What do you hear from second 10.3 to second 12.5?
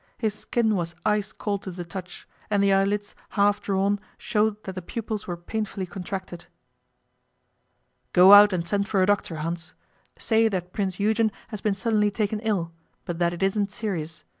that Prince Eugen has been suddenly taken